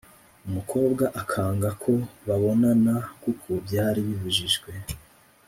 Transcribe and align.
umukobwa 0.47 1.03
akanga 1.21 1.69
ko 1.83 1.93
babonana 2.27 2.93
kuko 3.23 3.47
byari 3.65 3.99
bibujijwe 4.07 4.71